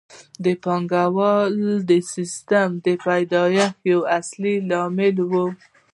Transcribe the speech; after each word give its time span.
دا 0.43 0.53
د 0.53 0.57
پانګوالي 0.63 1.99
سیسټم 2.15 2.69
د 2.85 2.87
پیدایښت 3.05 3.77
یو 3.91 3.99
اصلي 4.19 4.55
لامل 4.69 5.15
وو 5.29 5.45